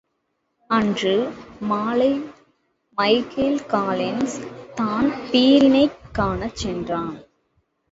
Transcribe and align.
அன்று, 0.69 1.13
மாலை 1.61 2.09
Michael 2.97 3.61
Collins 3.67 4.35
தான்பிரீனைக் 4.75 5.99
காணச் 6.11 6.55
சென்றார். 6.55 7.19